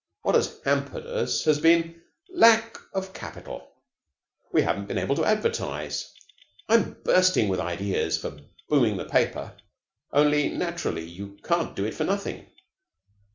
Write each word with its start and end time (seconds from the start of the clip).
What 0.23 0.33
has 0.33 0.59
hampered 0.65 1.05
us 1.05 1.43
has 1.43 1.59
been 1.61 2.01
lack 2.33 2.75
of 2.91 3.13
capital. 3.13 3.71
We 4.51 4.63
haven't 4.63 4.87
been 4.87 4.97
able 4.97 5.15
to 5.17 5.23
advertise. 5.23 6.11
I'm 6.67 6.93
bursting 7.03 7.49
with 7.49 7.59
ideas 7.59 8.17
for 8.17 8.39
booming 8.67 8.97
the 8.97 9.05
paper, 9.05 9.55
only 10.11 10.49
naturally 10.49 11.05
you 11.05 11.37
can't 11.43 11.75
do 11.75 11.85
it 11.85 11.93
for 11.93 12.03
nothing. 12.05 12.47